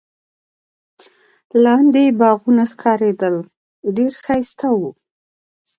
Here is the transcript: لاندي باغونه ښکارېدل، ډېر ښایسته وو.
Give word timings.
لاندي 1.63 2.05
باغونه 2.19 2.63
ښکارېدل، 2.71 3.35
ډېر 3.95 4.11
ښایسته 4.25 4.67
وو. 4.77 4.89